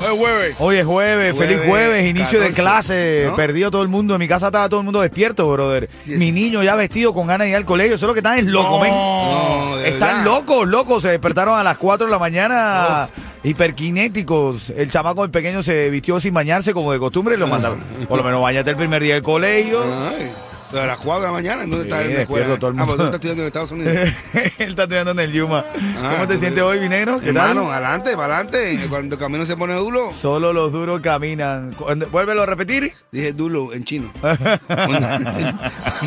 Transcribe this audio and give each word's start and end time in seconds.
Hoy 0.00 0.18
jueves. 0.18 0.56
Hoy 0.58 0.76
es 0.76 0.86
jueves, 0.86 1.32
Jueves, 1.32 1.38
feliz 1.38 1.68
jueves, 1.68 2.04
inicio 2.06 2.40
de 2.40 2.50
14, 2.52 2.62
clase. 2.62 3.24
¿no? 3.28 3.36
Perdió 3.36 3.70
todo 3.70 3.82
el 3.82 3.88
mundo. 3.88 4.14
En 4.14 4.20
mi 4.20 4.28
casa 4.28 4.46
estaba 4.46 4.68
todo 4.68 4.80
el 4.80 4.84
mundo 4.84 5.00
despierto, 5.00 5.50
brother. 5.50 5.88
Yes. 6.04 6.18
Mi 6.18 6.32
niño 6.32 6.62
ya 6.62 6.74
vestido 6.74 7.14
con 7.14 7.26
ganas 7.26 7.46
de 7.46 7.50
ir 7.50 7.56
al 7.56 7.64
colegio. 7.64 7.94
Eso 7.94 8.06
es 8.06 8.08
lo 8.08 8.14
que 8.14 8.20
están 8.20 8.38
es 8.38 8.44
loco, 8.44 8.78
men. 8.80 8.90
No, 8.90 9.78
Están 9.78 10.18
verdad. 10.18 10.24
locos, 10.24 10.68
locos. 10.68 11.02
Se 11.02 11.08
despertaron 11.08 11.58
a 11.58 11.62
las 11.62 11.78
4 11.78 12.06
de 12.06 12.12
la 12.12 12.18
mañana. 12.18 13.08
Hiperkinéticos. 13.42 14.70
El 14.70 14.90
chamaco, 14.90 15.24
el 15.24 15.30
pequeño, 15.30 15.62
se 15.62 15.88
vistió 15.90 16.18
sin 16.20 16.34
bañarse 16.34 16.72
como 16.72 16.92
de 16.92 16.98
costumbre 16.98 17.34
y 17.36 17.38
lo 17.38 17.46
mandaron. 17.46 17.80
Por 18.08 18.18
lo 18.18 18.24
menos 18.24 18.42
bañate 18.42 18.70
el 18.70 18.76
primer 18.76 19.02
día 19.02 19.14
del 19.14 19.22
colegio. 19.22 19.82
Ay, 19.82 20.30
a 20.72 20.86
las 20.86 20.98
4 20.98 21.20
de 21.20 21.26
la 21.26 21.32
mañana, 21.32 21.62
¿en 21.64 21.70
dónde 21.70 21.84
Sí, 21.84 21.90
está 21.90 22.02
en 22.04 22.14
la 22.14 22.20
escuela? 22.22 22.56
todo 22.58 22.70
el 22.70 22.76
Ah, 22.78 22.84
mundo. 22.84 22.96
pues 22.96 22.96
tú 22.96 23.02
estás 23.04 23.14
estudiando 23.14 23.42
en 23.42 23.46
Estados 23.46 23.70
Unidos. 23.72 23.94
Él 24.58 24.68
está 24.70 24.82
estudiando 24.82 25.10
en 25.12 25.20
el 25.20 25.32
Yuma. 25.32 25.64
¿Cómo 25.72 26.20
te 26.20 26.26
pues, 26.26 26.40
sientes 26.40 26.62
hoy, 26.62 26.78
Vinegro? 26.80 27.20
¿Qué 27.20 27.28
Hermano, 27.28 27.62
tal? 27.64 27.72
adelante, 27.72 28.16
para 28.16 28.38
adelante. 28.38 28.86
Cuando 28.88 29.14
el 29.16 29.20
camino 29.20 29.46
se 29.46 29.56
pone 29.56 29.74
duro, 29.74 30.12
Solo 30.12 30.52
los 30.52 30.72
duros 30.72 31.00
caminan. 31.00 31.74
Vuélvelo 32.10 32.42
a 32.42 32.46
repetir. 32.46 32.92
dije 33.12 33.32
duro 33.32 33.72
en 33.72 33.84
chino. 33.84 34.12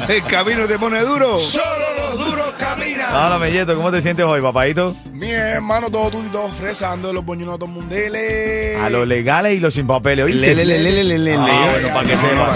el 0.09 0.23
camino 0.23 0.67
se 0.67 0.79
pone 0.79 0.99
duro. 1.01 1.37
Solo 1.37 1.65
los 1.97 2.27
duros 2.27 2.51
caminan. 2.57 3.13
Ahora, 3.13 3.39
Melleto, 3.39 3.75
¿cómo 3.75 3.91
te 3.91 4.01
sientes 4.01 4.25
hoy, 4.25 4.41
papadito? 4.41 4.95
Mi 5.13 5.31
hermano, 5.31 5.89
todo 5.89 6.09
tú 6.11 6.23
y 6.25 6.29
todo 6.29 6.49
fresa, 6.49 6.91
ando 6.91 7.09
de 7.09 7.13
los 7.13 7.25
boñonatos 7.25 7.67
mundeles. 7.69 8.79
A 8.79 8.89
los 8.89 9.07
legales 9.07 9.57
y 9.57 9.59
los 9.59 9.73
sin 9.73 9.87
papeles, 9.87 10.25
¿oíste? 10.25 10.55
Le, 10.55 10.65
le, 10.65 10.79
le, 10.79 10.91
le, 10.91 11.03
le, 11.03 11.17
le, 11.19 11.35
Ah, 11.35 11.67
bueno, 11.71 11.87
para 11.93 12.07
que 12.07 12.17
sepa. 12.17 12.55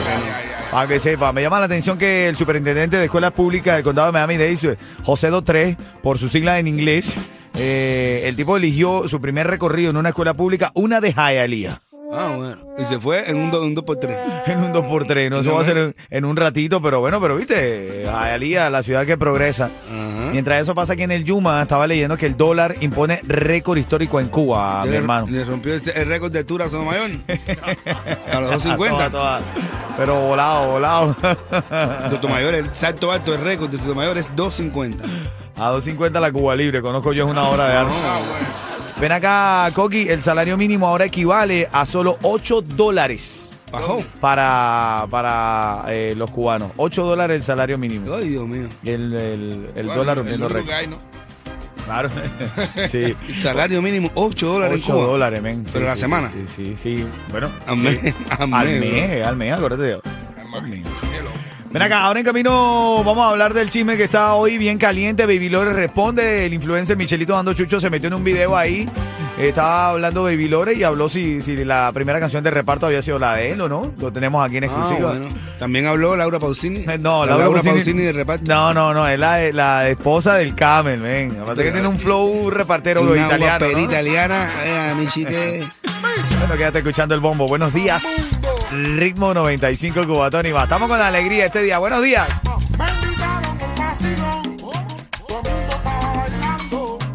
Para 0.74 0.88
que- 0.88 1.00
sepa, 1.00 1.32
me 1.32 1.42
llama 1.42 1.60
la 1.60 1.66
atención 1.66 1.98
que 1.98 2.28
el 2.28 2.36
superintendente 2.36 2.98
de 2.98 3.06
escuelas 3.06 3.32
públicas 3.32 3.76
del 3.76 3.84
condado 3.84 4.08
de 4.08 4.14
Miami-Dade, 4.14 4.78
José 5.04 5.30
23, 5.30 5.78
por 6.02 6.18
sus 6.18 6.32
siglas 6.32 6.60
en 6.60 6.68
inglés, 6.68 7.14
eh, 7.56 8.24
el 8.26 8.36
tipo 8.36 8.58
eligió 8.58 9.08
su 9.08 9.22
primer 9.22 9.48
recorrido 9.48 9.92
en 9.92 9.98
una 9.98 10.10
escuela 10.10 10.34
pública, 10.34 10.72
una 10.74 11.00
de 11.00 11.14
Hialeah, 11.14 11.80
Ah, 12.16 12.34
bueno. 12.36 12.56
Y 12.78 12.84
se 12.86 13.00
fue 13.00 13.30
en 13.30 13.38
un 13.38 13.52
2 13.52 13.62
un 13.62 13.76
dos 13.76 13.84
por 13.84 13.98
3 13.98 14.18
en 14.48 14.60
un 14.60 14.74
2x3. 14.74 15.30
No, 15.30 15.40
eso 15.40 15.54
va 15.56 15.62
a 15.62 15.66
ser 15.66 15.78
en, 15.78 15.96
en 16.10 16.26
un 16.26 16.36
ratito, 16.36 16.82
pero 16.82 17.00
bueno, 17.00 17.20
pero 17.22 17.36
viste, 17.36 18.04
Hialeah, 18.06 18.70
la 18.70 18.84
ciudad 18.84 19.06
que 19.06 19.18
progresa. 19.18 19.70
Mientras 20.32 20.62
eso 20.64 20.74
pasa 20.74 20.94
aquí 20.94 21.04
en 21.04 21.12
el 21.12 21.24
Yuma, 21.24 21.62
estaba 21.62 21.86
leyendo 21.86 22.18
que 22.18 22.26
el 22.26 22.36
dólar 22.36 22.76
impone 22.82 23.20
récord 23.24 23.78
histórico 23.78 24.20
en 24.20 24.30
Cuba, 24.30 24.84
mi 24.84 24.90
le, 24.92 24.98
hermano. 24.98 25.28
le 25.30 25.46
rompió 25.46 25.76
el, 25.76 25.82
el 25.94 26.08
récord 26.08 26.32
de 26.32 26.40
altura 26.40 26.66
a 26.66 26.70
Sotomayor. 26.70 27.10
a 28.32 28.40
los 28.40 28.50
A 28.52 28.54
250. 28.56 29.10
todas, 29.10 29.12
todas. 29.12 29.44
Pero 29.98 30.16
volado, 30.22 30.72
volado. 30.72 31.16
Sotomayor, 32.10 32.56
el 32.56 32.74
salto 32.74 33.12
alto, 33.12 33.34
el 33.36 33.42
récord 33.42 33.70
de 33.70 33.78
Sotomayor 33.78 34.18
es 34.18 34.26
250. 34.36 35.04
A 35.56 35.72
2.50 35.72 36.20
la 36.20 36.32
Cuba 36.32 36.56
Libre, 36.56 36.82
conozco 36.82 37.14
yo, 37.14 37.26
es 37.26 37.30
una 37.30 37.48
hora 37.48 37.68
de 37.68 37.74
arte. 37.78 37.94
Ven 39.00 39.12
acá, 39.12 39.70
Coqui, 39.74 40.08
el 40.08 40.22
salario 40.24 40.56
mínimo 40.58 40.88
ahora 40.88 41.06
equivale 41.06 41.68
a 41.72 41.86
solo 41.86 42.18
8 42.22 42.62
dólares 42.62 43.58
Bajó. 43.72 44.04
para, 44.22 45.08
para 45.10 45.84
eh, 45.90 46.14
los 46.16 46.30
cubanos. 46.32 46.72
8 46.78 47.04
dólares 47.04 47.38
el 47.38 47.44
salario 47.44 47.78
mínimo. 47.78 48.14
Ay, 48.14 48.30
Dios 48.30 48.48
mío. 48.48 48.68
Y 48.84 48.92
el, 48.92 49.14
el, 49.14 49.70
el 49.76 49.86
Bueno, 49.88 49.96
dólar 49.96 50.18
el 50.18 50.20
rompiendo 50.20 50.46
único 50.46 50.60
que 50.64 50.72
récord. 50.72 50.80
hay, 50.80 50.88
¿no? 50.88 50.98
Claro. 51.86 52.10
sí. 52.90 53.14
El 53.28 53.36
salario 53.36 53.82
mínimo, 53.82 54.10
8 54.16 54.48
dólares 54.48 54.78
8 54.84 54.92
en 54.92 54.98
Cuba. 54.98 55.08
dólares, 55.08 55.42
men. 55.42 55.66
Pero 55.66 55.80
Sí, 55.84 55.90
la 55.90 55.96
semana. 55.98 56.30
Sí, 56.30 56.44
sí, 56.48 56.66
sí. 56.78 56.98
sí. 56.98 57.06
Bueno. 57.30 57.50
Al 57.68 57.76
mes, 57.78 58.00
sí. 58.00 58.14
al 58.30 58.54
Al 58.54 58.68
mes, 58.68 58.80
mes, 58.80 59.28
al 59.28 59.36
mes, 59.36 59.54
acuérdate. 59.54 60.00
Ven 61.74 61.82
acá, 61.82 62.04
ahora 62.04 62.20
en 62.20 62.26
camino 62.26 63.04
vamos 63.04 63.26
a 63.26 63.30
hablar 63.30 63.52
del 63.56 63.72
chisme 63.72 63.98
que 63.98 64.04
está 64.04 64.36
hoy 64.36 64.60
bien 64.60 64.78
caliente. 64.78 65.26
Baby 65.26 65.50
Lore 65.50 65.74
responde. 65.74 66.46
El 66.46 66.54
influencer 66.54 66.96
Michelito 66.96 67.34
Dando 67.34 67.56
Chucho 67.56 67.80
se 67.80 67.90
metió 67.90 68.10
en 68.10 68.14
un 68.14 68.24
video 68.24 68.56
ahí. 68.56 68.88
Estaba 69.40 69.90
hablando 69.90 70.22
Baby 70.22 70.48
Lore 70.50 70.76
y 70.76 70.84
habló 70.84 71.10
si, 71.10 71.42
si 71.42 71.56
la 71.66 71.92
primera 71.92 72.20
canción 72.20 72.44
de 72.44 72.52
reparto 72.52 72.86
había 72.86 73.02
sido 73.02 73.18
la 73.18 73.34
de 73.38 73.54
él 73.54 73.62
o 73.62 73.68
no. 73.68 73.92
Lo 73.98 74.12
tenemos 74.14 74.46
aquí 74.46 74.58
en 74.58 74.66
Ah, 74.66 74.68
exclusiva. 74.68 75.10
bueno. 75.10 75.26
También 75.58 75.88
habló 75.88 76.16
Laura 76.16 76.38
Pausini. 76.40 76.86
No, 77.00 77.26
la 77.26 77.38
Laura, 77.38 77.64
Pausini, 77.64 78.04
de 78.04 78.14
reparto. 78.14 78.44
No, 78.48 78.72
no, 78.72 78.94
no, 78.94 79.08
es 79.08 79.20
la, 79.20 79.40
la 79.52 79.90
esposa 79.90 80.36
del 80.36 80.54
Camel, 80.54 81.02
ven. 81.02 81.40
Aparte 81.42 81.64
que 81.64 81.72
tiene 81.72 81.88
un 81.88 81.98
flow 81.98 82.52
repartero 82.52 83.02
Una 83.02 83.16
italiano. 83.26 83.46
guaperita 83.66 83.80
¿no? 83.80 83.86
italiana. 83.86 84.50
Eh. 84.64 85.64
Bueno, 86.40 86.56
quédate 86.56 86.80
escuchando 86.80 87.16
el 87.16 87.22
bombo. 87.22 87.48
Buenos 87.48 87.74
días. 87.74 88.04
Ritmo 88.74 89.34
95 89.34 90.08
Cubatón 90.08 90.48
y 90.48 90.52
más. 90.52 90.64
Estamos 90.64 90.90
con 90.90 91.00
alegría 91.00 91.46
este 91.46 91.62
día. 91.62 91.78
Buenos 91.78 92.02
días. 92.02 92.28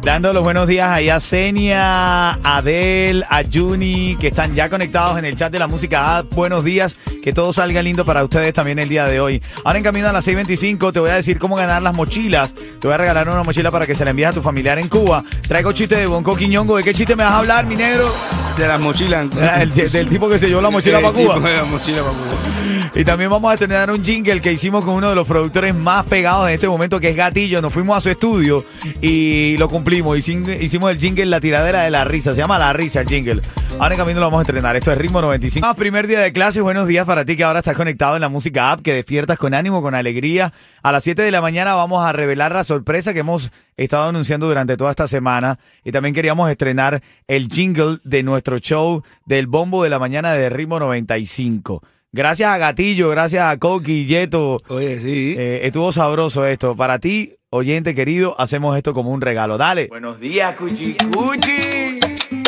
Dando 0.01 0.31
los 0.31 0.43
buenos 0.43 0.67
días 0.67 0.89
ahí 0.89 1.09
a 1.09 1.19
Senia, 1.19 2.31
a 2.31 2.57
Adel, 2.57 3.25
a 3.29 3.43
Juni, 3.43 4.15
que 4.15 4.27
están 4.27 4.55
ya 4.55 4.69
conectados 4.69 5.19
en 5.19 5.25
el 5.25 5.35
chat 5.35 5.51
de 5.51 5.59
la 5.59 5.67
música. 5.67 6.17
Ah, 6.17 6.23
buenos 6.31 6.63
días, 6.63 6.97
que 7.23 7.33
todo 7.33 7.51
salga 7.53 7.81
lindo 7.81 8.05
para 8.05 8.23
ustedes 8.23 8.53
también 8.53 8.79
el 8.79 8.89
día 8.89 9.05
de 9.05 9.19
hoy. 9.19 9.41
Ahora 9.63 9.77
en 9.79 9.83
camino 9.83 10.07
a 10.07 10.11
las 10.13 10.27
6.25 10.27 10.91
te 10.93 10.99
voy 10.99 11.09
a 11.09 11.15
decir 11.15 11.37
cómo 11.39 11.55
ganar 11.55 11.81
las 11.81 11.93
mochilas. 11.93 12.53
Te 12.53 12.87
voy 12.87 12.93
a 12.93 12.97
regalar 12.97 13.27
una 13.29 13.43
mochila 13.43 13.71
para 13.71 13.85
que 13.85 13.95
se 13.95 14.03
la 14.05 14.11
envíes 14.11 14.29
a 14.29 14.33
tu 14.33 14.41
familiar 14.41 14.79
en 14.79 14.87
Cuba. 14.87 15.23
Traigo 15.47 15.71
chiste 15.73 15.95
de 15.95 16.05
Bonco 16.07 16.35
Quiñongo. 16.35 16.77
¿De 16.77 16.83
qué 16.83 16.93
chiste 16.93 17.15
me 17.15 17.23
vas 17.23 17.33
a 17.33 17.39
hablar, 17.39 17.65
mi 17.65 17.75
negro? 17.75 18.13
De 18.57 18.67
las 18.67 18.79
mochilas. 18.79 19.27
Ah, 19.39 19.61
el- 19.63 19.71
del 19.73 20.07
tipo 20.09 20.29
que 20.29 20.37
se 20.39 20.47
llevó 20.47 20.61
la 20.61 20.69
mochila 20.69 20.99
para 21.01 21.13
Cuba. 21.13 21.39
de 21.39 21.55
la 21.55 21.65
mochila 21.65 22.01
para 22.03 22.13
Cuba. 22.13 22.89
Y 22.95 23.05
también 23.05 23.29
vamos 23.29 23.49
a 23.51 23.53
estrenar 23.53 23.91
un 23.91 24.03
jingle 24.03 24.41
que 24.41 24.51
hicimos 24.51 24.83
con 24.83 24.95
uno 24.95 25.09
de 25.09 25.15
los 25.15 25.27
productores 25.27 25.75
más 25.75 26.05
pegados 26.05 26.47
en 26.47 26.55
este 26.55 26.67
momento, 26.67 26.99
que 26.99 27.09
es 27.09 27.15
Gatillo. 27.15 27.61
Nos 27.61 27.71
fuimos 27.73 27.95
a 27.97 28.01
su 28.01 28.09
estudio 28.09 28.65
y 29.01 29.57
lo 29.57 29.69
cumplimos. 29.69 30.17
Hicim- 30.17 30.59
Hicimos 30.61 30.91
el 30.91 30.99
jingle 30.99 31.25
La 31.27 31.39
Tiradera 31.39 31.83
de 31.83 31.91
la 31.91 32.03
Risa. 32.03 32.31
Se 32.33 32.37
llama 32.37 32.57
La 32.57 32.73
Risa 32.73 33.01
el 33.01 33.07
jingle. 33.07 33.41
Ahora 33.79 33.95
en 33.95 33.99
camino 33.99 34.19
lo 34.19 34.25
vamos 34.25 34.39
a 34.39 34.41
estrenar. 34.41 34.75
Esto 34.75 34.91
es 34.91 34.97
Ritmo 34.97 35.21
95. 35.21 35.65
Ah, 35.65 35.73
primer 35.73 36.05
día 36.05 36.19
de 36.19 36.33
clase. 36.33 36.59
Buenos 36.59 36.85
días 36.85 37.05
para 37.05 37.23
ti 37.23 37.37
que 37.37 37.45
ahora 37.45 37.59
estás 37.59 37.77
conectado 37.77 38.15
en 38.15 38.21
la 38.21 38.27
música 38.27 38.73
app, 38.73 38.81
que 38.81 38.93
despiertas 38.93 39.37
con 39.37 39.53
ánimo, 39.53 39.81
con 39.81 39.95
alegría. 39.95 40.51
A 40.83 40.91
las 40.91 41.05
7 41.05 41.21
de 41.21 41.31
la 41.31 41.39
mañana 41.41 41.75
vamos 41.75 42.05
a 42.05 42.11
revelar 42.11 42.51
la 42.51 42.65
sorpresa 42.65 43.13
que 43.13 43.19
hemos 43.19 43.51
estado 43.77 44.09
anunciando 44.09 44.47
durante 44.47 44.75
toda 44.75 44.89
esta 44.89 45.07
semana. 45.07 45.59
Y 45.85 45.93
también 45.93 46.13
queríamos 46.13 46.49
estrenar 46.51 47.01
el 47.27 47.47
jingle 47.47 47.99
de 48.03 48.21
nuestro 48.21 48.59
show 48.59 49.01
del 49.25 49.47
bombo 49.47 49.81
de 49.81 49.89
la 49.89 49.97
mañana 49.97 50.33
de 50.33 50.49
Ritmo 50.49 50.77
95. 50.77 51.81
Gracias 52.11 52.51
a 52.51 52.57
Gatillo, 52.57 53.07
gracias 53.09 53.45
a 53.45 53.57
Coqui, 53.57 54.07
Yeto. 54.07 54.61
Oye, 54.67 54.97
sí. 54.99 55.35
Eh, 55.37 55.61
estuvo 55.63 55.93
sabroso 55.93 56.45
esto. 56.45 56.75
Para 56.75 56.99
ti, 56.99 57.33
oyente 57.49 57.95
querido, 57.95 58.35
hacemos 58.41 58.75
esto 58.75 58.93
como 58.93 59.11
un 59.11 59.21
regalo. 59.21 59.57
Dale. 59.57 59.87
Buenos 59.87 60.19
días, 60.19 60.53
Cuchi. 60.55 60.97
Cuchi. 61.13 61.99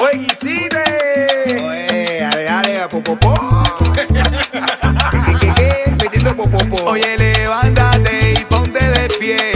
Oye, 0.02 0.28
Iside. 0.28 1.01
Oye, 1.64 2.24
ale, 2.26 2.50
ale, 2.50 2.88
popopó. 2.90 3.34
¿Qué, 3.94 4.08
qué, 5.40 5.54
qué? 5.56 5.92
Metiendo 6.02 6.36
popopó. 6.36 6.92
Oye, 6.92 7.18
levántate 7.18 8.34
y 8.34 8.46
ponte 8.46 8.80
de 8.80 9.08
pie. 9.20 9.51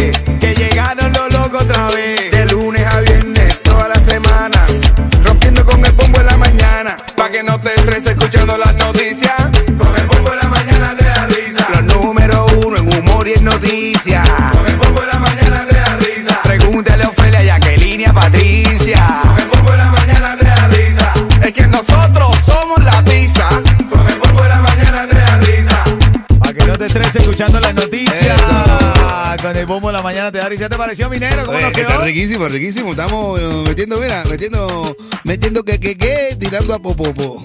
Mañana 30.46 30.46
te 30.46 30.46
da 30.46 30.50
risa. 30.50 30.70
¿Te 30.70 30.78
pareció 30.78 31.10
minero? 31.10 31.46
¿Cómo 31.46 31.58
Oye, 31.58 31.66
nos 31.66 31.74
quedó? 31.74 31.90
está 31.90 32.04
riquísimo, 32.04 32.48
riquísimo. 32.48 32.92
Estamos 32.92 33.40
eh, 33.40 33.64
metiendo, 33.68 34.00
mira, 34.00 34.24
metiendo, 34.30 34.96
metiendo 35.24 35.64
que, 35.64 35.80
que, 35.80 35.98
que, 35.98 36.36
tirando 36.40 36.74
a 36.74 36.80
popopo. 36.80 37.44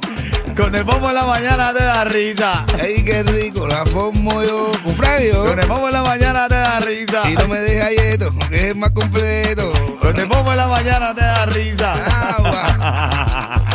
Con 0.56 0.75
el 0.75 0.85
bombo 0.85 1.08
de 1.08 1.14
la 1.14 1.25
mañana 1.25 1.73
te 1.73 1.82
da 1.82 2.05
risa. 2.05 2.67
Ay, 2.79 3.02
qué 3.05 3.23
rico, 3.23 3.67
la 3.67 3.87
formo 3.87 4.43
yo, 4.43 4.70
cumpleaños. 4.82 5.38
Con 5.38 5.58
el 5.58 5.67
bombo 5.67 5.87
de 5.87 5.93
la 5.93 6.02
mañana 6.02 6.49
te 6.49 6.55
da 6.56 6.81
risa. 6.81 7.31
Y 7.31 7.35
no 7.35 7.49
me 7.49 7.58
dejes 7.61 7.97
galleto, 7.97 8.31
que 8.50 8.69
es 8.69 8.76
más 8.76 8.91
completo. 8.91 9.73
Con 10.00 10.19
el 10.19 10.26
bombo 10.26 10.50
de 10.50 10.56
la 10.56 10.67
mañana 10.67 11.14
te 11.14 11.23
da 11.23 11.47
risa. 11.47 11.93
Agua. 12.37 13.64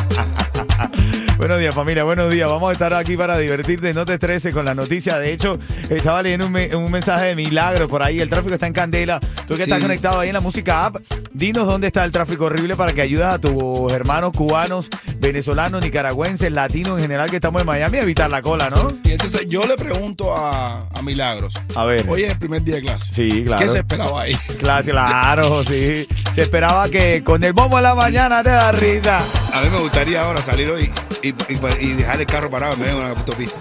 Buenos 1.37 1.59
días 1.59 1.75
familia, 1.75 2.03
buenos 2.05 2.31
días. 2.31 2.49
Vamos 2.49 2.69
a 2.69 2.71
estar 2.71 2.93
aquí 2.93 3.17
para 3.17 3.37
divertirte, 3.37 3.93
no 3.93 4.05
te 4.05 4.13
estreses 4.13 4.53
con 4.53 4.63
la 4.63 4.73
noticia. 4.73 5.19
De 5.19 5.33
hecho, 5.33 5.59
estaba 5.89 6.23
leyendo 6.23 6.45
un, 6.47 6.51
me- 6.53 6.73
un 6.75 6.89
mensaje 6.89 7.25
de 7.27 7.35
milagro 7.35 7.89
por 7.89 8.01
ahí. 8.01 8.19
El 8.21 8.29
tráfico 8.29 8.53
está 8.53 8.67
en 8.67 8.73
candela. 8.73 9.19
Tú 9.45 9.55
que 9.57 9.63
estás 9.63 9.77
Sí. 9.79 9.83
conectado 9.83 10.19
ahí 10.21 10.29
en 10.29 10.33
la 10.33 10.39
música 10.39 10.85
app, 10.85 10.95
dinos 11.33 11.67
dónde 11.67 11.87
está 11.87 12.05
el 12.05 12.11
tráfico 12.13 12.45
horrible 12.45 12.75
para 12.77 12.93
que 12.93 13.01
ayudes 13.01 13.25
a 13.25 13.37
tus 13.37 13.91
hermanos 13.91 14.31
cubanos, 14.33 14.87
venezolanos, 15.17 15.83
nicaragüenses, 15.83 16.51
latinos 16.53 16.97
en 16.97 17.01
general 17.03 17.29
que 17.29 17.35
estamos 17.35 17.59
en 17.61 17.67
Miami 17.67 17.97
a 17.97 18.01
evitar 18.03 18.29
la 18.29 18.41
cola, 18.41 18.69
¿no? 18.69 18.93
Y 19.03 19.11
entonces 19.11 19.45
yo 19.49 19.61
le 19.63 19.75
pregunto 19.75 20.33
a, 20.35 20.87
a 20.87 21.01
Milagros. 21.03 21.53
A 21.75 21.83
ver. 21.83 22.05
Hoy 22.09 22.23
es 22.23 22.31
el 22.31 22.39
primer 22.39 22.63
día 22.63 22.75
de 22.75 22.81
clase. 22.81 23.13
Sí, 23.13 23.43
claro. 23.45 23.61
¿Qué 23.61 23.69
se 23.69 23.77
esperaba 23.79 24.21
ahí? 24.21 24.35
Claro, 24.57 24.85
claro, 24.85 25.63
sí. 25.65 26.07
Se 26.31 26.41
esperaba 26.43 26.89
que 26.89 27.23
con 27.23 27.43
el 27.43 27.51
bombo 27.53 27.75
de 27.75 27.83
la 27.83 27.93
mañana 27.93 28.41
te 28.41 28.49
da 28.49 28.71
risa. 28.71 29.19
A 29.53 29.61
mí 29.61 29.69
me 29.69 29.79
gustaría 29.79 30.21
ahora 30.23 30.41
salir 30.41 30.69
hoy 30.71 30.89
y, 31.27 31.29
y- 31.53 31.85
y 31.85 31.93
dejar 31.93 32.19
el 32.21 32.25
carro 32.27 32.49
parado 32.49 32.73
en 32.73 32.79
medio 32.79 32.93
de 32.95 32.99
una 33.01 33.09
autopista. 33.09 33.57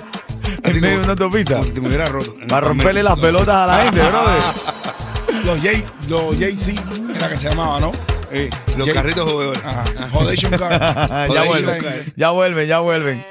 En 0.63 0.81
medio 0.81 0.99
de 0.99 1.03
una 1.05 1.13
autopista. 1.13 1.55
Como 1.55 1.65
si 1.65 1.71
te 1.73 1.81
me 1.81 1.89
hubiera 1.89 2.09
roto. 2.09 2.35
Para 2.49 2.67
romperle 2.69 3.03
las 3.03 3.19
pelotas 3.19 3.55
a 3.57 3.67
la 3.67 3.83
gente, 3.85 4.01
brother. 4.03 4.43
Los 5.45 5.59
J, 5.59 5.71
los 6.09 6.39
JC, 6.39 6.75
era 7.17 7.29
que 7.29 7.37
se 7.37 7.49
llamaba, 7.51 7.79
¿no? 7.81 7.93
Eh, 8.31 8.49
los 8.79 8.87
Jay- 8.87 8.95
carritos 8.95 9.31
jugadores. 9.31 9.63
Ajá. 9.65 9.85
Jodation 10.11 10.53
Car. 10.57 11.29
ya 11.33 11.43
vuelven, 11.43 11.83
ya 12.17 12.31
vuelven, 12.31 12.67
ya 12.69 12.79
vuelven. 12.79 13.25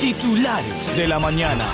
Titulares 0.00 0.96
de 0.96 1.06
la 1.08 1.18
mañana. 1.18 1.66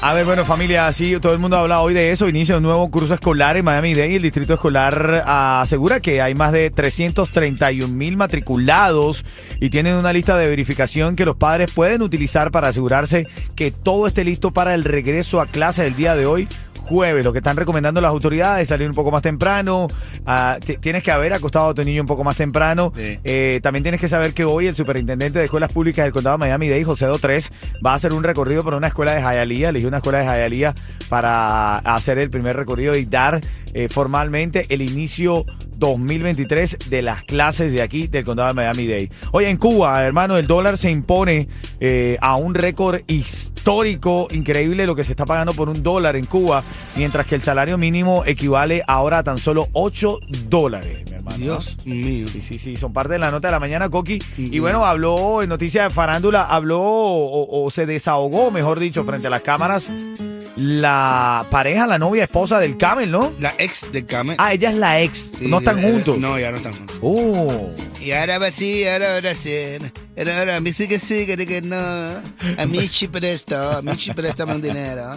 A 0.00 0.14
ver, 0.14 0.24
bueno, 0.24 0.44
familia, 0.44 0.92
sí, 0.92 1.18
todo 1.20 1.32
el 1.32 1.40
mundo 1.40 1.56
habla 1.56 1.80
hoy 1.80 1.92
de 1.92 2.12
eso. 2.12 2.28
Inicia 2.28 2.56
un 2.56 2.62
nuevo 2.62 2.88
curso 2.88 3.14
escolar 3.14 3.56
en 3.56 3.64
Miami-Dade. 3.64 4.14
El 4.14 4.22
distrito 4.22 4.54
escolar 4.54 5.24
ah, 5.26 5.60
asegura 5.60 5.98
que 5.98 6.22
hay 6.22 6.36
más 6.36 6.52
de 6.52 6.70
331 6.70 7.92
mil 7.92 8.16
matriculados 8.16 9.24
y 9.60 9.70
tienen 9.70 9.94
una 9.94 10.12
lista 10.12 10.38
de 10.38 10.46
verificación 10.46 11.16
que 11.16 11.24
los 11.24 11.34
padres 11.34 11.72
pueden 11.72 12.02
utilizar 12.02 12.52
para 12.52 12.68
asegurarse 12.68 13.26
que 13.56 13.72
todo 13.72 14.06
esté 14.06 14.22
listo 14.22 14.52
para 14.52 14.72
el 14.74 14.84
regreso 14.84 15.40
a 15.40 15.46
clase 15.46 15.82
del 15.82 15.96
día 15.96 16.14
de 16.14 16.26
hoy. 16.26 16.48
Jueves, 16.88 17.22
lo 17.22 17.32
que 17.32 17.38
están 17.38 17.56
recomendando 17.56 18.00
las 18.00 18.10
autoridades 18.10 18.62
es 18.62 18.68
salir 18.68 18.88
un 18.88 18.94
poco 18.94 19.10
más 19.10 19.20
temprano. 19.20 19.88
ah, 20.24 20.58
tienes 20.80 21.02
que 21.02 21.10
haber 21.10 21.34
acostado 21.34 21.68
a 21.68 21.74
tu 21.74 21.84
niño 21.84 22.00
un 22.00 22.06
poco 22.06 22.24
más 22.24 22.36
temprano. 22.36 22.92
Sí. 22.96 23.18
Eh, 23.24 23.60
también 23.62 23.82
tienes 23.82 24.00
que 24.00 24.08
saber 24.08 24.32
que 24.32 24.44
hoy 24.44 24.66
el 24.66 24.74
superintendente 24.74 25.38
de 25.38 25.44
escuelas 25.44 25.70
públicas 25.70 26.04
del 26.04 26.12
condado 26.12 26.38
de 26.38 26.40
Miami-Dade, 26.40 26.84
José 26.84 27.06
Do 27.06 27.18
3, 27.18 27.52
va 27.84 27.92
a 27.92 27.94
hacer 27.94 28.14
un 28.14 28.24
recorrido 28.24 28.64
por 28.64 28.74
una 28.74 28.86
escuela 28.86 29.14
de 29.14 29.20
Hialeah. 29.20 29.68
Eligió 29.68 29.88
una 29.88 29.98
escuela 29.98 30.20
de 30.20 30.24
Hialeah 30.24 30.74
para 31.10 31.76
hacer 31.76 32.18
el 32.18 32.30
primer 32.30 32.56
recorrido 32.56 32.96
y 32.96 33.04
dar 33.04 33.40
eh, 33.74 33.88
formalmente 33.88 34.66
el 34.68 34.82
inicio 34.82 35.44
2023 35.78 36.78
de 36.90 37.02
las 37.02 37.24
clases 37.24 37.72
de 37.72 37.82
aquí 37.82 38.06
del 38.06 38.24
condado 38.24 38.48
de 38.48 38.54
Miami-Dade. 38.54 39.10
Oye, 39.32 39.48
en 39.48 39.56
Cuba, 39.56 40.04
hermano, 40.04 40.36
el 40.36 40.46
dólar 40.46 40.76
se 40.76 40.90
impone 40.90 41.48
eh, 41.80 42.16
a 42.20 42.36
un 42.36 42.54
récord 42.54 43.00
histórico, 43.06 44.28
increíble 44.32 44.86
lo 44.86 44.96
que 44.96 45.04
se 45.04 45.12
está 45.12 45.24
pagando 45.24 45.52
por 45.52 45.68
un 45.68 45.82
dólar 45.82 46.16
en 46.16 46.24
Cuba, 46.24 46.64
mientras 46.96 47.26
que 47.26 47.36
el 47.36 47.42
salario 47.42 47.78
mínimo 47.78 48.24
equivale 48.26 48.82
ahora 48.86 49.18
a 49.18 49.24
tan 49.24 49.38
solo 49.38 49.68
8 49.72 50.20
dólares, 50.48 51.04
hermano. 51.28 51.44
Dios 51.44 51.76
mío. 51.86 52.28
Sí, 52.28 52.40
sí, 52.40 52.58
sí, 52.58 52.76
son 52.76 52.92
parte 52.92 53.14
de 53.14 53.18
la 53.18 53.30
nota 53.30 53.48
de 53.48 53.52
la 53.52 53.60
mañana, 53.60 53.88
Coqui. 53.88 54.22
Y 54.36 54.58
bueno, 54.58 54.84
habló 54.84 55.42
en 55.42 55.48
noticias 55.48 55.84
de 55.84 55.90
farándula, 55.94 56.42
habló 56.42 56.80
o, 56.80 57.64
o 57.64 57.70
se 57.70 57.86
desahogó, 57.86 58.50
mejor 58.50 58.78
dicho, 58.78 59.04
frente 59.04 59.26
a 59.26 59.30
las 59.30 59.42
cámaras, 59.42 59.90
la 60.56 61.46
pareja, 61.50 61.86
la 61.86 61.98
novia, 61.98 62.24
esposa 62.24 62.58
del 62.58 62.76
Camel, 62.76 63.10
¿no? 63.10 63.32
La 63.38 63.54
ex 63.58 63.92
de 63.92 64.04
Camel. 64.04 64.36
Ah, 64.38 64.52
ella 64.52 64.70
es 64.70 64.76
la 64.76 65.00
ex. 65.00 65.32
Sí, 65.38 65.46
no 65.46 65.58
están 65.58 65.78
eh, 65.78 65.82
juntos. 65.82 66.18
No, 66.18 66.38
ya 66.38 66.50
no 66.50 66.56
están 66.56 66.72
juntos. 66.72 66.96
Oh. 67.00 67.70
Y 68.00 68.12
ahora 68.12 68.36
a 68.36 68.38
ver 68.38 68.52
sí, 68.52 68.86
ahora 68.86 69.14
ahora 69.14 69.34
sí. 69.34 69.52
Ahora, 70.16 70.38
ahora, 70.38 70.56
a 70.56 70.60
mí 70.60 70.72
sí 70.72 70.88
que 70.88 70.98
sí, 70.98 71.26
que 71.26 71.36
que 71.46 71.62
no. 71.62 71.76
A 71.76 72.66
mí 72.66 72.88
sí 72.90 73.08
presto, 73.08 73.56
a 73.56 73.82
mí 73.82 73.92
sí 73.98 74.12
préstame 74.12 74.54
un 74.54 74.62
dinero. 74.62 75.14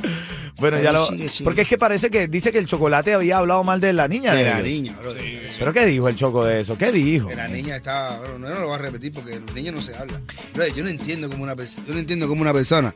Bueno, 0.62 0.78
A 0.78 0.81
ya 0.81 0.92
lo. 0.94 1.08
que. 1.10 1.30
Porque 1.44 1.62
es 1.62 1.68
que 1.68 1.78
parece 1.78 2.10
que 2.10 2.28
dice 2.30 2.52
que 2.54 2.60
el 2.60 2.66
chocolate 2.68 3.13
había 3.13 3.40
hablado 3.40 3.63
mal 3.66 3.81
de 3.81 3.92
la 3.92 4.08
niña. 4.08 4.34
De 4.34 4.44
de 4.44 4.50
la 4.50 4.60
ellos. 4.60 4.68
niña, 4.69 4.96
bro. 5.02 5.13
De, 5.13 5.42
¿Pero 5.60 5.74
qué 5.74 5.86
dijo 5.86 6.08
el 6.08 6.16
choco 6.16 6.46
de 6.46 6.62
eso? 6.62 6.78
¿Qué 6.78 6.92
dijo? 6.92 7.28
de 7.28 7.36
la 7.36 7.48
niña 7.50 7.75
estaba. 7.75 8.18
bro, 8.19 8.40
no, 8.40 8.48
no 8.50 8.60
lo 8.62 8.68
voy 8.68 8.75
a 8.75 8.80
repetir 8.80 9.12
porque 9.12 9.40
los 9.40 9.54
niños 9.54 9.75
no 9.75 9.81
se 9.81 9.96
habla. 9.96 10.22
Bro, 10.54 10.68
yo 10.68 10.84
no 10.84 10.90
entiendo 10.90 11.30
como 11.30 11.44
una 11.44 11.56
persona. 11.56 11.86
Yo 11.88 11.94
no 11.94 12.00
entiendo 12.00 12.28
como 12.28 12.42
una 12.42 12.54
persona. 12.54 12.96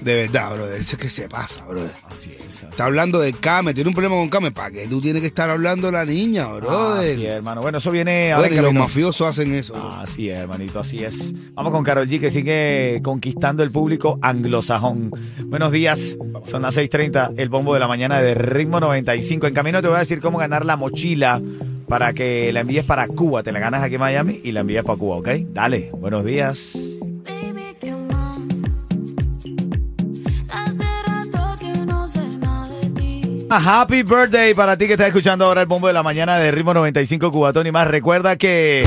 De 0.00 0.14
verdad, 0.14 0.54
bro. 0.54 0.66
Eso 0.72 0.96
es 0.96 0.98
que 0.98 1.08
se 1.10 1.28
pasa, 1.28 1.64
bro. 1.64 1.82
Así 2.10 2.34
es. 2.36 2.62
Está 2.64 2.86
hablando 2.86 3.20
de 3.20 3.32
Came, 3.32 3.72
tiene 3.72 3.88
un 3.88 3.94
problema 3.94 4.16
con 4.16 4.28
Came. 4.28 4.50
¿Para 4.50 4.70
qué 4.72 4.88
tú 4.88 5.00
tienes 5.00 5.20
que 5.20 5.28
estar 5.28 5.48
hablando 5.48 5.86
de 5.88 5.92
la 5.92 6.04
niña, 6.04 6.48
bro? 6.48 6.94
Así 6.94 7.10
es, 7.24 7.30
hermano. 7.30 7.60
Bueno, 7.60 7.78
eso 7.78 7.90
viene 7.90 8.30
en 8.30 8.52
y 8.52 8.56
los 8.56 8.72
mafiosos 8.74 9.28
hacen 9.28 9.54
eso. 9.54 9.74
bro. 9.74 9.90
Así 9.92 10.28
es, 10.28 10.38
hermanito, 10.38 10.80
así 10.80 11.04
es. 11.04 11.32
Vamos 11.52 11.72
con 11.72 11.84
Carol 11.84 12.08
G, 12.08 12.18
que 12.20 12.30
sigue 12.30 13.00
conquistando 13.04 13.62
el 13.62 13.70
público 13.70 14.18
anglosajón. 14.22 15.12
Buenos 15.46 15.70
días, 15.70 16.16
son 16.42 16.62
las 16.62 16.76
6:30, 16.76 17.01
el 17.02 17.48
bombo 17.48 17.74
de 17.74 17.80
la 17.80 17.88
mañana 17.88 18.22
de 18.22 18.34
Ritmo 18.34 18.78
95. 18.78 19.48
En 19.48 19.54
camino 19.54 19.82
te 19.82 19.88
voy 19.88 19.96
a 19.96 20.00
decir 20.00 20.20
cómo 20.20 20.38
ganar 20.38 20.64
la 20.64 20.76
mochila 20.76 21.40
para 21.88 22.12
que 22.12 22.52
la 22.52 22.60
envíes 22.60 22.84
para 22.84 23.08
Cuba. 23.08 23.42
Te 23.42 23.50
la 23.50 23.58
ganas 23.58 23.82
aquí 23.82 23.96
en 23.96 24.00
Miami 24.00 24.40
y 24.44 24.52
la 24.52 24.60
envías 24.60 24.84
para 24.84 24.98
Cuba, 24.98 25.16
¿ok? 25.16 25.28
Dale, 25.52 25.90
buenos 25.92 26.24
días. 26.24 26.78
A 33.50 33.82
happy 33.82 34.02
birthday 34.02 34.54
para 34.54 34.78
ti 34.78 34.86
que 34.86 34.92
estás 34.92 35.08
escuchando 35.08 35.44
ahora 35.44 35.60
el 35.60 35.66
bombo 35.66 35.88
de 35.88 35.92
la 35.92 36.04
mañana 36.04 36.36
de 36.36 36.52
Ritmo 36.52 36.72
95 36.72 37.32
Cubatón 37.32 37.66
y 37.66 37.72
más. 37.72 37.88
Recuerda 37.88 38.36
que... 38.36 38.84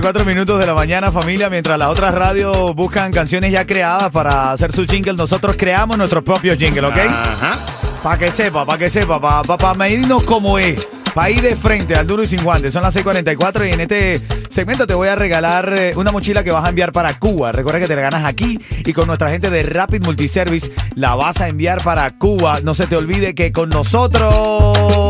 44 0.00 0.26
minutos 0.26 0.60
de 0.60 0.66
la 0.66 0.74
mañana, 0.74 1.10
familia. 1.10 1.48
Mientras 1.48 1.78
las 1.78 1.88
otras 1.88 2.14
radios 2.14 2.74
buscan 2.74 3.10
canciones 3.12 3.50
ya 3.50 3.66
creadas 3.66 4.10
para 4.10 4.52
hacer 4.52 4.70
su 4.70 4.84
jingle, 4.84 5.14
nosotros 5.14 5.56
creamos 5.58 5.96
nuestros 5.96 6.22
propios 6.22 6.58
jingles, 6.58 6.84
¿ok? 6.84 6.98
Ajá. 6.98 7.58
Para 8.02 8.18
que 8.18 8.30
sepa, 8.30 8.66
para 8.66 8.78
que 8.78 8.90
sepa, 8.90 9.18
para 9.18 9.42
pa, 9.42 9.56
pa 9.56 9.72
medirnos 9.72 10.22
cómo 10.24 10.58
es. 10.58 10.86
Para 11.14 11.30
ir 11.30 11.40
de 11.40 11.56
frente 11.56 11.94
al 11.94 12.06
duro 12.06 12.22
y 12.22 12.26
sin 12.26 12.44
guantes. 12.44 12.74
Son 12.74 12.82
las 12.82 12.94
6:44 12.94 13.66
y 13.66 13.72
en 13.72 13.80
este 13.80 14.20
segmento 14.50 14.86
te 14.86 14.92
voy 14.92 15.08
a 15.08 15.14
regalar 15.16 15.72
eh, 15.74 15.94
una 15.96 16.12
mochila 16.12 16.44
que 16.44 16.50
vas 16.50 16.66
a 16.66 16.68
enviar 16.68 16.92
para 16.92 17.18
Cuba. 17.18 17.52
Recuerda 17.52 17.80
que 17.80 17.86
te 17.86 17.96
la 17.96 18.02
ganas 18.02 18.24
aquí 18.24 18.58
y 18.84 18.92
con 18.92 19.06
nuestra 19.06 19.30
gente 19.30 19.48
de 19.48 19.62
Rapid 19.62 20.04
Multiservice 20.04 20.70
la 20.94 21.14
vas 21.14 21.40
a 21.40 21.48
enviar 21.48 21.82
para 21.82 22.18
Cuba. 22.18 22.60
No 22.62 22.74
se 22.74 22.86
te 22.86 22.96
olvide 22.96 23.34
que 23.34 23.50
con 23.50 23.70
nosotros. 23.70 25.05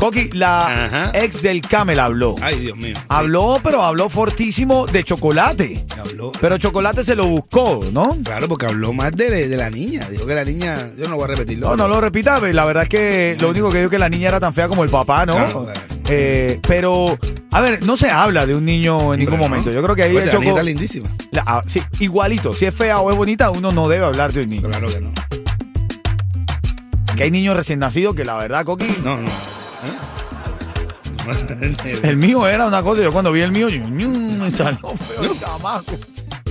Coqui, 0.00 0.30
la 0.32 0.84
Ajá. 0.86 1.10
ex 1.14 1.42
del 1.42 1.60
Camel 1.60 2.00
habló. 2.00 2.34
Ay, 2.40 2.58
Dios 2.58 2.76
mío. 2.78 2.96
Habló, 3.08 3.60
pero 3.62 3.82
habló 3.82 4.08
fortísimo 4.08 4.86
de 4.86 5.04
chocolate. 5.04 5.84
Habló. 5.98 6.32
Pero 6.40 6.56
chocolate 6.56 7.04
se 7.04 7.14
lo 7.14 7.26
buscó, 7.26 7.82
¿no? 7.92 8.16
Claro, 8.24 8.48
porque 8.48 8.64
habló 8.66 8.92
más 8.94 9.12
de, 9.12 9.46
de 9.48 9.56
la 9.58 9.68
niña. 9.68 10.08
Dijo 10.08 10.26
que 10.26 10.34
la 10.34 10.44
niña. 10.44 10.76
Yo 10.96 11.06
no 11.06 11.16
voy 11.16 11.24
a 11.24 11.28
repetirlo. 11.28 11.68
No, 11.68 11.76
no 11.76 11.86
lo 11.88 12.00
repita, 12.00 12.40
la 12.40 12.64
verdad 12.64 12.84
es 12.84 12.88
que 12.88 13.36
lo 13.38 13.50
único 13.50 13.70
que 13.70 13.76
digo 13.78 13.88
es 13.88 13.90
que 13.90 13.98
la 13.98 14.08
niña 14.08 14.28
era 14.28 14.40
tan 14.40 14.54
fea 14.54 14.68
como 14.68 14.82
el 14.84 14.90
papá, 14.90 15.26
¿no? 15.26 15.34
Claro, 15.34 15.64
claro. 15.64 15.80
Eh, 16.08 16.58
pero, 16.66 17.18
a 17.52 17.60
ver, 17.60 17.84
no 17.84 17.96
se 17.98 18.10
habla 18.10 18.46
de 18.46 18.54
un 18.54 18.64
niño 18.64 19.12
en 19.14 19.20
ningún 19.20 19.38
momento. 19.38 19.70
Yo 19.70 19.82
creo 19.82 19.94
que 19.94 20.02
ahí 20.04 20.10
el 20.16 20.16
la 20.16 20.22
niña 20.24 20.32
Choco- 20.38 20.48
está 20.48 20.62
lindísima. 20.62 21.08
la- 21.30 21.44
ah, 21.46 21.62
sí, 21.66 21.82
igualito. 22.00 22.52
Si 22.54 22.64
es 22.64 22.74
fea 22.74 22.98
o 23.00 23.10
es 23.10 23.16
bonita, 23.18 23.50
uno 23.50 23.70
no 23.70 23.86
debe 23.88 24.06
hablar 24.06 24.32
de 24.32 24.42
un 24.42 24.48
niño. 24.50 24.66
Claro 24.66 24.88
que 24.88 25.00
no. 25.00 25.12
Que 27.16 27.24
hay 27.24 27.30
niños 27.30 27.54
recién 27.54 27.78
nacidos 27.80 28.16
que 28.16 28.24
la 28.24 28.36
verdad, 28.38 28.64
Coqui, 28.64 28.86
No, 29.04 29.18
no. 29.18 29.28
El 32.02 32.16
mío 32.16 32.46
era 32.46 32.66
una 32.66 32.82
cosa. 32.82 33.02
Yo 33.02 33.12
cuando 33.12 33.32
vi 33.32 33.40
el 33.40 33.52
mío, 33.52 33.68
yo, 33.68 33.78
"Ñum, 33.78 34.38
me 34.38 34.50
salió 34.50 34.94
feo 34.96 35.32
el 35.32 35.38
chamaco. 35.40 35.96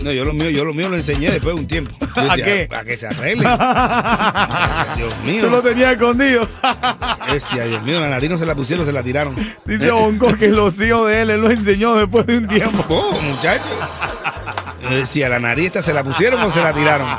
No, 0.03 0.11
yo 0.13 0.23
lo 0.23 0.31
mío, 0.33 0.49
yo 0.49 0.63
lo 0.63 0.73
mío 0.73 0.87
lo 0.87 0.95
enseñé 0.95 1.29
después 1.29 1.55
de 1.55 1.61
un 1.61 1.67
tiempo. 1.67 1.91
Yo 1.99 2.07
¿A 2.15 2.35
decía, 2.37 2.45
qué? 2.45 2.69
A 2.75 2.83
que 2.85 2.97
se 2.97 3.07
arregle. 3.07 3.43
Dios 4.97 5.13
mío. 5.25 5.43
Tú 5.45 5.49
lo 5.49 5.61
tenías 5.61 5.91
escondido. 5.93 6.47
Decía, 7.31 7.65
Dios 7.65 7.83
mío, 7.83 7.99
la 7.99 8.09
nariz 8.09 8.29
no 8.29 8.37
se 8.37 8.45
la 8.45 8.55
pusieron, 8.55 8.85
se 8.85 8.93
la 8.93 9.03
tiraron. 9.03 9.35
Dice 9.65 9.91
Bonco 9.91 10.33
que 10.37 10.47
los 10.49 10.79
hijos 10.79 11.07
de 11.09 11.21
él, 11.21 11.29
él 11.31 11.41
lo 11.41 11.49
enseñó 11.51 11.95
después 11.95 12.25
de 12.27 12.37
un 12.37 12.47
tiempo. 12.47 12.85
Oh, 12.87 13.11
muchacho. 13.21 13.63
Yo 14.81 14.89
decía, 14.95 15.27
la 15.27 15.39
nariz 15.39 15.67
esta 15.67 15.81
se 15.81 15.93
la 15.93 16.03
pusieron 16.03 16.41
o 16.41 16.49
se 16.51 16.61
la 16.61 16.73
tiraron. 16.73 17.09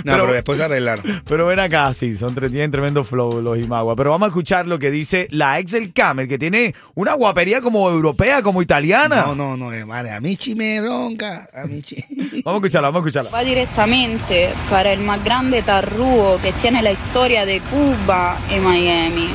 No, 0.04 0.12
Pero- 0.12 0.24
pero, 0.24 0.32
después 0.34 0.58
se 0.58 0.64
arreglaron. 0.64 1.04
Pero 1.28 1.46
ven 1.46 1.60
acá, 1.60 1.92
sí, 1.94 2.16
son 2.16 2.34
tienen 2.34 2.70
tremendo 2.70 3.04
flow 3.04 3.40
los 3.42 3.58
Imagua. 3.58 3.94
Pero 3.96 4.10
vamos 4.10 4.26
a 4.26 4.28
escuchar 4.28 4.66
lo 4.66 4.78
que 4.78 4.90
dice 4.90 5.28
la 5.30 5.58
ex 5.58 5.72
del 5.72 5.92
Camel, 5.92 6.26
que 6.28 6.38
tiene 6.38 6.74
una 6.94 7.14
guapería 7.14 7.60
como 7.60 7.88
europea, 7.90 8.42
como 8.42 8.62
italiana. 8.62 9.24
No, 9.26 9.34
no, 9.34 9.56
no, 9.56 9.72
eh, 9.72 9.84
madre, 9.84 10.12
a 10.12 10.20
mí 10.20 10.36
chimeronca, 10.36 11.48
a 11.52 11.66
mí 11.66 11.82
chi- 11.82 12.04
Vamos 12.44 12.60
a 12.62 12.66
escucharla, 12.66 12.88
vamos 12.88 12.98
a 13.04 13.08
escucharla. 13.08 13.30
Va 13.30 13.44
directamente 13.44 14.50
para 14.70 14.92
el 14.92 15.00
más 15.00 15.22
grande 15.24 15.62
tarrúo 15.62 16.38
que 16.42 16.52
tiene 16.52 16.82
la 16.82 16.92
historia 16.92 17.44
de 17.44 17.60
Cuba 17.60 18.36
y 18.54 18.60
Miami. 18.60 19.28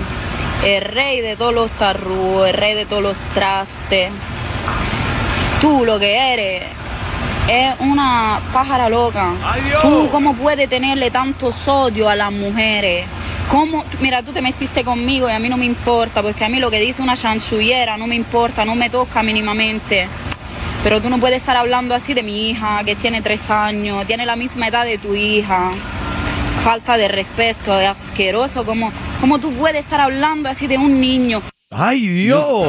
El 0.63 0.81
rey 0.83 1.21
de 1.21 1.35
todos 1.35 1.53
los 1.53 1.69
tarrúos, 1.71 2.47
el 2.47 2.53
rey 2.55 2.73
de 2.73 2.85
todos 2.85 3.03
los 3.03 3.17
trastes. 3.35 4.09
Tú 5.61 5.85
lo 5.85 5.99
que 5.99 6.33
eres 6.33 6.63
es 7.47 7.75
una 7.79 8.39
pájara 8.53 8.89
loca. 8.89 9.33
¡Ay, 9.43 9.61
Dios! 9.61 9.81
Tú 9.81 10.09
cómo 10.11 10.33
puedes 10.33 10.67
tenerle 10.69 11.11
tanto 11.11 11.51
odio 11.67 12.09
a 12.09 12.15
las 12.15 12.31
mujeres. 12.31 13.05
¿Cómo? 13.49 13.83
Mira, 13.99 14.23
tú 14.23 14.33
te 14.33 14.41
metiste 14.41 14.83
conmigo 14.83 15.29
y 15.29 15.31
a 15.31 15.39
mí 15.39 15.49
no 15.49 15.57
me 15.57 15.65
importa, 15.65 16.21
porque 16.21 16.43
a 16.43 16.49
mí 16.49 16.59
lo 16.59 16.71
que 16.71 16.79
dice 16.79 17.01
una 17.01 17.15
chanchullera 17.15 17.95
no 17.97 18.07
me 18.07 18.15
importa, 18.15 18.65
no 18.65 18.75
me 18.75 18.89
toca 18.89 19.21
mínimamente. 19.21 20.07
Pero 20.83 21.01
tú 21.01 21.09
no 21.09 21.19
puedes 21.19 21.37
estar 21.37 21.55
hablando 21.55 21.95
así 21.95 22.13
de 22.13 22.23
mi 22.23 22.49
hija, 22.49 22.83
que 22.83 22.95
tiene 22.95 23.21
tres 23.21 23.49
años, 23.49 24.05
tiene 24.05 24.25
la 24.25 24.35
misma 24.35 24.67
edad 24.67 24.85
de 24.85 24.97
tu 24.97 25.15
hija. 25.15 25.71
Falta 26.63 26.97
de 26.97 27.07
respeto, 27.07 27.79
es 27.79 27.87
asqueroso. 27.87 28.65
¿Cómo, 28.65 28.91
cómo 29.21 29.37
tú 29.39 29.51
puedes 29.51 29.85
estar 29.85 30.01
hablando 30.01 30.49
así 30.49 30.65
de 30.67 30.77
un 30.77 30.99
niño? 30.99 31.41
¡Ay, 31.71 32.07
Dios! 32.07 32.67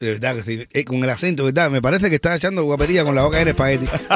De 0.00 0.12
verdad 0.12 0.36
que 0.36 0.42
sí. 0.42 0.66
Eh, 0.72 0.82
con 0.82 1.04
el 1.04 1.10
acento, 1.10 1.44
¿verdad? 1.44 1.68
Me 1.70 1.82
parece 1.82 2.08
que 2.08 2.14
está 2.14 2.34
echando 2.34 2.64
guapería 2.64 3.04
con 3.04 3.14
la 3.14 3.22
boca 3.22 3.38
en 3.38 3.48
espagueti. 3.48 3.84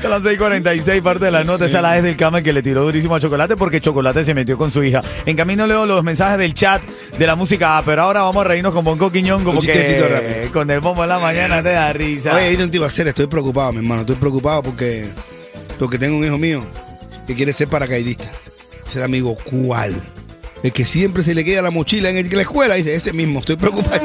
Son 0.00 0.10
las 0.10 0.22
6:46, 0.22 1.02
parte 1.02 1.26
de 1.26 1.30
la 1.30 1.44
nota. 1.44 1.66
Esa 1.66 1.76
es 1.76 1.82
la 1.82 1.96
ex 1.96 2.04
del 2.04 2.16
Camel 2.16 2.42
que 2.42 2.54
le 2.54 2.62
tiró 2.62 2.84
durísimo 2.84 3.14
a 3.14 3.20
Chocolate 3.20 3.58
porque 3.58 3.82
Chocolate 3.82 4.24
se 4.24 4.32
metió 4.32 4.56
con 4.56 4.70
su 4.70 4.82
hija. 4.82 5.02
En 5.26 5.36
camino 5.36 5.66
leo 5.66 5.84
los 5.84 6.02
mensajes 6.02 6.38
del 6.38 6.54
chat 6.54 6.80
de 7.18 7.26
la 7.26 7.36
música, 7.36 7.76
ah, 7.76 7.82
pero 7.84 8.00
ahora 8.00 8.22
vamos 8.22 8.42
a 8.42 8.48
reírnos 8.48 8.72
con 8.72 8.82
Bonco 8.82 9.12
Quiñongo 9.12 9.52
porque 9.52 10.48
con 10.54 10.70
el 10.70 10.80
bombo 10.80 11.02
en 11.02 11.10
la 11.10 11.18
mañana 11.18 11.62
te 11.62 11.72
da 11.72 11.92
risa. 11.92 12.34
Oye, 12.34 12.46
ahí 12.46 12.56
un 12.56 12.70
tipo 12.70 12.84
a 12.84 12.86
hacer, 12.86 13.08
estoy 13.08 13.26
preocupado, 13.26 13.72
mi 13.72 13.80
hermano. 13.80 14.00
Estoy 14.00 14.16
preocupado 14.16 14.62
porque, 14.62 15.06
porque 15.78 15.98
tengo 15.98 16.16
un 16.16 16.24
hijo 16.24 16.38
mío 16.38 16.64
que 17.26 17.34
quiere 17.34 17.52
ser 17.52 17.68
paracaidista. 17.68 18.32
Ese 18.88 19.04
amigo, 19.04 19.36
¿cuál? 19.44 20.02
El 20.62 20.72
que 20.72 20.84
siempre 20.84 21.22
se 21.22 21.34
le 21.34 21.44
queda 21.44 21.62
la 21.62 21.70
mochila 21.70 22.10
en 22.10 22.18
el- 22.18 22.28
la 22.30 22.42
escuela. 22.42 22.74
Dice, 22.74 22.94
ese 22.94 23.12
mismo, 23.12 23.40
estoy 23.40 23.56
preocupado. 23.56 24.00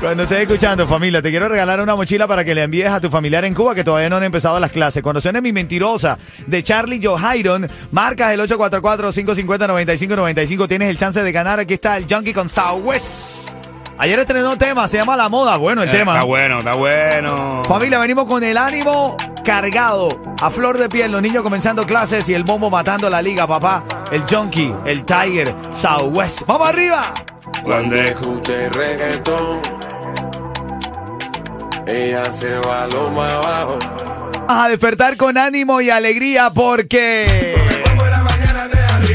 Cuando 0.00 0.24
estés 0.24 0.40
escuchando, 0.42 0.86
familia, 0.86 1.22
te 1.22 1.30
quiero 1.30 1.48
regalar 1.48 1.80
una 1.80 1.96
mochila 1.96 2.28
para 2.28 2.44
que 2.44 2.54
le 2.54 2.62
envíes 2.62 2.88
a 2.90 3.00
tu 3.00 3.10
familiar 3.10 3.44
en 3.44 3.54
Cuba 3.54 3.74
que 3.74 3.82
todavía 3.82 4.08
no 4.10 4.16
han 4.18 4.22
empezado 4.24 4.60
las 4.60 4.70
clases. 4.70 5.02
Cuando 5.02 5.20
suene 5.20 5.40
mi 5.40 5.52
mentirosa 5.52 6.18
de 6.46 6.62
Charlie 6.62 7.00
Johairon, 7.02 7.68
marcas 7.90 8.32
el 8.32 8.40
844-550-9595. 8.40 10.68
Tienes 10.68 10.90
el 10.90 10.98
chance 10.98 11.22
de 11.22 11.32
ganar. 11.32 11.58
Aquí 11.60 11.74
está 11.74 11.96
el 11.96 12.06
Junkie 12.08 12.32
con 12.34 12.48
Southwest. 12.48 13.50
Ayer 13.98 14.18
estrenó 14.18 14.58
tema, 14.58 14.86
se 14.86 14.98
llama 14.98 15.16
La 15.16 15.30
Moda. 15.30 15.56
Bueno, 15.56 15.82
el 15.82 15.90
tema. 15.90 16.12
Está 16.12 16.24
bueno, 16.24 16.58
está 16.58 16.74
bueno. 16.74 17.62
Familia, 17.66 17.98
venimos 17.98 18.26
con 18.26 18.44
el 18.44 18.58
ánimo 18.58 19.16
cargado, 19.46 20.08
a 20.42 20.50
flor 20.50 20.76
de 20.76 20.88
piel, 20.88 21.12
los 21.12 21.22
niños 21.22 21.44
comenzando 21.44 21.86
clases 21.86 22.28
y 22.28 22.34
el 22.34 22.42
bombo 22.42 22.68
matando 22.68 23.08
la 23.08 23.22
liga, 23.22 23.46
papá. 23.46 23.84
El 24.10 24.22
Junkie, 24.22 24.74
el 24.84 25.04
Tiger, 25.04 25.54
Southwest. 25.70 26.42
¡Vamos 26.46 26.68
arriba! 26.68 27.14
Cuando 27.62 27.94
reggaetón, 27.94 29.60
ella 31.86 32.32
se 32.32 32.58
va 32.58 32.82
a 32.82 32.86
lo 32.88 33.08
más 33.10 33.30
abajo. 33.30 33.78
A 34.48 34.68
despertar 34.68 35.16
con 35.16 35.38
ánimo 35.38 35.80
y 35.80 35.90
alegría 35.90 36.50
porque... 36.52 37.55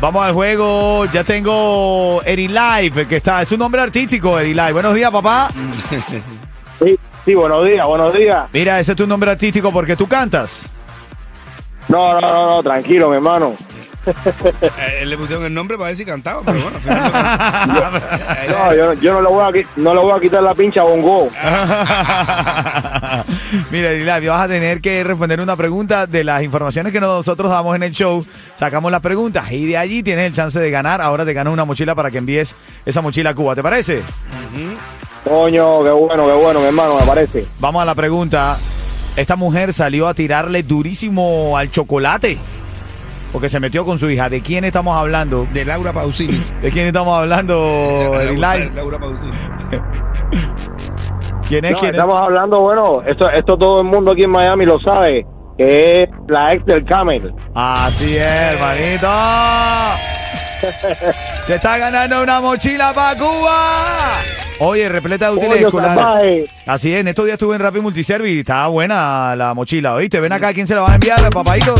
Vamos 0.00 0.24
al 0.24 0.32
juego. 0.32 1.04
Ya 1.06 1.22
tengo 1.24 2.22
Eri 2.24 2.48
Live, 2.48 3.06
que 3.06 3.16
está. 3.16 3.42
Es 3.42 3.52
un 3.52 3.58
nombre 3.60 3.80
artístico, 3.80 4.38
Eri 4.40 4.52
Live. 4.54 4.72
Buenos 4.72 4.94
días, 4.94 5.10
papá. 5.10 5.50
Sí, 6.82 6.98
sí, 7.26 7.34
buenos 7.34 7.62
días, 7.62 7.86
buenos 7.86 8.14
días. 8.14 8.48
Mira, 8.54 8.80
ese 8.80 8.92
es 8.92 8.96
tu 8.96 9.06
nombre 9.06 9.30
artístico 9.30 9.70
porque 9.70 9.96
tú 9.96 10.06
cantas. 10.06 10.66
No, 11.88 12.14
no, 12.14 12.20
no, 12.22 12.46
no, 12.46 12.62
tranquilo, 12.62 13.10
mi 13.10 13.16
hermano. 13.16 13.54
Eh, 14.78 15.06
le 15.06 15.16
pusieron 15.16 15.44
el 15.44 15.54
nombre 15.54 15.76
para 15.76 15.88
ver 15.88 15.96
si 15.96 16.04
cantaba, 16.04 16.42
pero 16.44 16.60
bueno, 16.60 16.76
al 16.76 16.82
final 16.82 17.12
No, 18.50 18.74
yo, 18.74 18.92
yo 18.94 19.12
no, 19.12 19.22
le 19.22 19.28
voy 19.28 19.42
a, 19.42 19.64
no 19.76 19.94
le 19.94 20.00
voy 20.00 20.12
a 20.12 20.20
quitar 20.20 20.42
la 20.42 20.54
pincha 20.54 20.80
a 20.80 20.84
Bongo. 20.84 21.28
Mira, 23.70 23.90
Live, 23.90 24.28
vas 24.28 24.42
a 24.42 24.48
tener 24.48 24.80
que 24.80 25.04
responder 25.04 25.40
una 25.40 25.56
pregunta 25.56 26.06
de 26.06 26.24
las 26.24 26.42
informaciones 26.42 26.92
que 26.92 27.00
nosotros 27.00 27.50
damos 27.50 27.76
en 27.76 27.82
el 27.82 27.92
show. 27.92 28.24
Sacamos 28.54 28.90
las 28.90 29.00
preguntas 29.00 29.50
y 29.52 29.66
de 29.66 29.76
allí 29.76 30.02
tienes 30.02 30.26
el 30.26 30.32
chance 30.32 30.58
de 30.58 30.70
ganar. 30.70 31.00
Ahora 31.00 31.24
te 31.24 31.32
ganas 31.32 31.52
una 31.52 31.64
mochila 31.64 31.94
para 31.94 32.10
que 32.10 32.18
envíes 32.18 32.54
esa 32.84 33.00
mochila 33.00 33.30
a 33.30 33.34
Cuba. 33.34 33.54
¿Te 33.54 33.62
parece? 33.62 34.02
Coño, 35.24 35.84
qué 35.84 35.90
bueno, 35.90 36.26
qué 36.26 36.32
bueno, 36.32 36.60
mi 36.60 36.66
hermano, 36.66 36.98
me 36.98 37.06
parece. 37.06 37.46
Vamos 37.58 37.82
a 37.82 37.84
la 37.84 37.94
pregunta. 37.94 38.58
Esta 39.16 39.36
mujer 39.36 39.72
salió 39.72 40.08
a 40.08 40.14
tirarle 40.14 40.62
durísimo 40.62 41.56
al 41.56 41.70
chocolate. 41.70 42.38
Porque 43.32 43.48
se 43.48 43.60
metió 43.60 43.84
con 43.84 43.98
su 43.98 44.10
hija. 44.10 44.28
¿De 44.28 44.40
quién 44.42 44.64
estamos 44.64 44.96
hablando? 44.96 45.46
De 45.52 45.64
Laura 45.64 45.92
Pausini. 45.92 46.42
¿De 46.62 46.70
quién 46.70 46.86
estamos 46.86 47.16
hablando, 47.18 48.20
Eri 48.20 48.36
Laura, 48.36 48.58
Live? 48.58 48.72
Laura 48.74 48.98
Pausini. 48.98 49.32
¿Quién 51.48 51.64
es? 51.64 51.72
No, 51.72 51.78
¿Quién 51.78 51.90
es? 51.94 52.00
estamos 52.00 52.20
hablando, 52.22 52.60
bueno, 52.60 53.02
esto, 53.06 53.28
esto 53.30 53.56
todo 53.56 53.80
el 53.80 53.86
mundo 53.86 54.12
aquí 54.12 54.22
en 54.22 54.30
Miami 54.30 54.64
lo 54.66 54.78
sabe, 54.80 55.26
que 55.58 56.02
es 56.02 56.08
la 56.28 56.52
ex 56.52 56.64
del 56.64 56.84
Camel. 56.84 57.34
Así 57.54 58.16
es, 58.16 58.22
hermanito. 58.22 59.08
Se 61.46 61.54
está 61.56 61.78
ganando 61.78 62.22
una 62.22 62.40
mochila 62.40 62.92
para 62.94 63.18
Cuba. 63.18 64.18
Oye, 64.60 64.88
repleta 64.90 65.30
de 65.30 65.36
útiles 65.38 65.62
escolares. 65.62 65.96
salvaje. 65.96 66.44
Así 66.66 66.92
es, 66.94 67.00
en 67.00 67.08
estos 67.08 67.24
días 67.24 67.34
estuve 67.34 67.56
en 67.56 67.62
Rapid 67.62 67.80
Multiservice 67.80 68.34
y 68.34 68.40
estaba 68.40 68.68
buena 68.68 69.34
la 69.34 69.54
mochila, 69.54 69.94
¿oíste? 69.94 70.20
Ven 70.20 70.32
acá, 70.32 70.52
¿quién 70.52 70.66
se 70.66 70.74
la 70.74 70.82
va 70.82 70.92
a 70.92 70.94
enviar, 70.96 71.30
papadito? 71.30 71.74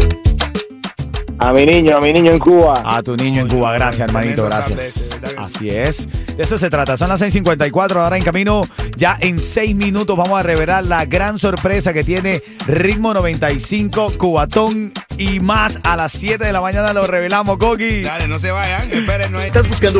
A 1.42 1.54
mi 1.54 1.64
niño, 1.64 1.96
a 1.96 2.00
mi 2.02 2.12
niño 2.12 2.32
en 2.32 2.38
Cuba. 2.38 2.82
A 2.84 3.02
tu 3.02 3.16
niño 3.16 3.40
en 3.40 3.48
Cuba, 3.48 3.72
gracias, 3.72 4.06
hermanito, 4.08 4.44
gracias. 4.44 4.68
sable 4.68 4.86
ese, 4.86 5.08
¿verdad 5.08 5.30
que 5.30 5.38
Así 5.38 5.70
es. 5.70 6.36
De 6.36 6.42
eso 6.42 6.58
se 6.58 6.68
trata. 6.68 6.98
Son 6.98 7.08
las 7.08 7.22
6:54, 7.22 8.02
ahora 8.02 8.18
en 8.18 8.22
camino. 8.24 8.68
Ya 8.98 9.16
en 9.18 9.38
seis 9.38 9.74
minutos 9.74 10.18
vamos 10.18 10.38
a 10.38 10.42
revelar 10.42 10.84
la 10.84 11.06
gran 11.06 11.38
sorpresa 11.38 11.94
que 11.94 12.04
tiene 12.04 12.42
Ritmo 12.66 13.14
95, 13.14 14.18
Cubatón 14.18 14.92
y 15.16 15.40
más. 15.40 15.80
A 15.82 15.96
las 15.96 16.12
7 16.12 16.44
de 16.44 16.52
la 16.52 16.60
mañana 16.60 16.92
lo 16.92 17.06
revelamos, 17.06 17.56
Coqui. 17.56 18.02
Dale, 18.02 18.28
no 18.28 18.38
se 18.38 18.50
vayan, 18.50 18.90
esperen, 18.92 19.32
no 19.32 19.38
hay... 19.38 19.46
¿Estás 19.46 19.66
buscando 19.66 19.98